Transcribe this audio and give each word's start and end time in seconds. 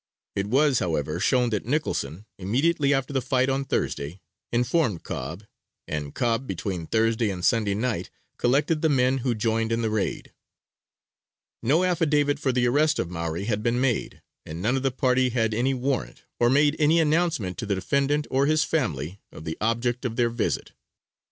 It 0.35 0.47
was, 0.47 0.79
however, 0.79 1.19
shown 1.19 1.51
that 1.51 1.67
Nicholson, 1.67 2.25
immediately 2.39 2.91
after 2.91 3.13
the 3.13 3.21
fight 3.21 3.49
on 3.49 3.63
Thursday, 3.65 4.19
informed 4.51 5.03
Cobb, 5.03 5.43
and 5.87 6.15
Cobb 6.15 6.47
between 6.47 6.87
Thursday 6.87 7.29
and 7.29 7.45
Sunday 7.45 7.75
night 7.75 8.09
collected 8.37 8.81
the 8.81 8.89
men 8.89 9.19
who 9.19 9.35
joined 9.35 9.71
in 9.71 9.83
the 9.83 9.91
raid. 9.91 10.33
No 11.61 11.83
affidavit 11.83 12.39
for 12.39 12.51
the 12.51 12.65
arrest 12.65 12.97
of 12.97 13.11
Maury 13.11 13.43
had 13.43 13.61
been 13.61 13.79
made, 13.79 14.23
and 14.43 14.59
none 14.59 14.75
of 14.75 14.81
the 14.81 14.89
party 14.89 15.29
had 15.29 15.53
any 15.53 15.75
warrant, 15.75 16.23
or 16.39 16.49
made 16.49 16.75
any 16.79 16.99
announcement 16.99 17.59
to 17.59 17.67
the 17.67 17.75
defendant 17.75 18.25
or 18.31 18.47
his 18.47 18.63
family, 18.63 19.21
of 19.31 19.43
the 19.43 19.55
object 19.61 20.03
of 20.03 20.15
their 20.15 20.31
visit. 20.31 20.71